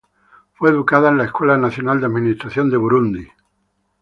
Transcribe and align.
Fue 0.53 0.71
educada 0.71 1.09
en 1.11 1.17
la 1.19 1.25
Escuela 1.25 1.57
Nacional 1.59 1.99
de 1.99 2.07
Administración 2.07 2.71
de 2.71 2.77
Burundi. 2.77 3.27